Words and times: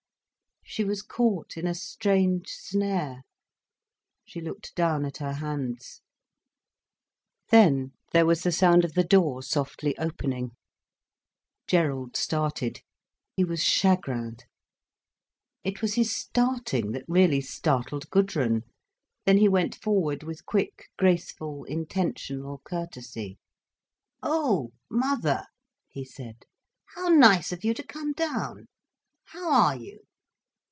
She 0.63 0.85
was 0.85 1.01
caught 1.01 1.57
in 1.57 1.67
a 1.67 1.75
strange 1.75 2.47
snare. 2.47 3.23
She 4.23 4.39
looked 4.39 4.73
down 4.73 5.03
at 5.03 5.17
her 5.17 5.33
hands. 5.33 5.99
Then 7.49 7.91
there 8.13 8.25
was 8.25 8.43
the 8.43 8.53
sound 8.53 8.85
of 8.85 8.93
the 8.93 9.03
door 9.03 9.43
softly 9.43 9.97
opening. 9.97 10.51
Gerald 11.67 12.15
started. 12.15 12.79
He 13.35 13.43
was 13.43 13.61
chagrined. 13.61 14.45
It 15.61 15.81
was 15.81 15.95
his 15.95 16.15
starting 16.15 16.91
that 16.93 17.03
really 17.05 17.41
startled 17.41 18.09
Gudrun. 18.09 18.61
Then 19.25 19.39
he 19.39 19.49
went 19.49 19.75
forward, 19.75 20.23
with 20.23 20.45
quick, 20.45 20.87
graceful, 20.97 21.65
intentional 21.65 22.59
courtesy. 22.63 23.39
"Oh, 24.23 24.71
mother!" 24.89 25.47
he 25.89 26.05
said. 26.05 26.45
"How 26.95 27.07
nice 27.09 27.51
of 27.51 27.65
you 27.65 27.73
to 27.73 27.83
come 27.85 28.13
down. 28.13 28.67
How 29.33 29.51
are 29.51 29.75
you?" 29.75 30.05